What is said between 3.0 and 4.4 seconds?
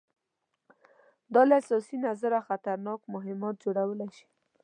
مهمات جوړولی شي.